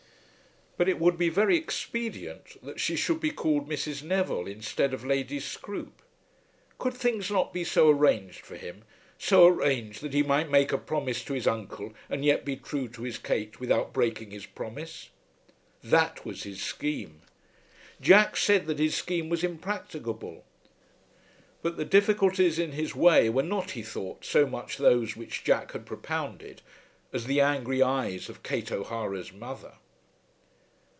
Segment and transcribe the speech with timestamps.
[0.77, 4.01] But it would be very expedient that she should be called Mrs.
[4.01, 6.01] Neville instead of Lady Scroope.
[6.79, 8.83] Could things not be so arranged for him;
[9.19, 12.87] so arranged that he might make a promise to his uncle, and yet be true
[12.87, 15.09] to his Kate without breaking his promise?
[15.83, 17.21] That was his scheme.
[18.01, 20.45] Jack said that his scheme was impracticable.
[21.61, 25.73] But the difficulties in his way were not, he thought, so much those which Jack
[25.73, 26.63] had propounded
[27.13, 29.73] as the angry eyes of Kate O'Hara's mother.